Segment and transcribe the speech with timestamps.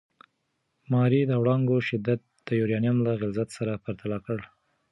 [0.91, 4.39] ماري د وړانګو شدت د یورانیم له غلظت سره پرتله کړ.